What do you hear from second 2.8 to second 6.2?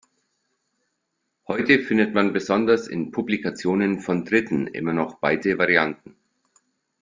in Publikationen von Dritten immer noch beide Varianten.